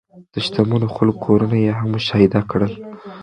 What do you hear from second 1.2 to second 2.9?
کورونه یې هم مشاهده کړل.